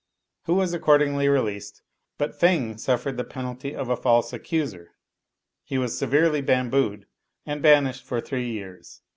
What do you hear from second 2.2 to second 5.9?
Feng suffered the penalty of a false accuser; he